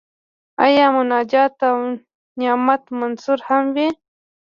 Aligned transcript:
آیا 0.65 0.85
مناجات 0.97 1.55
او 1.69 1.77
نعت 2.39 2.83
منثور 2.99 3.39
هم 3.47 3.65
وي؟ 3.75 3.87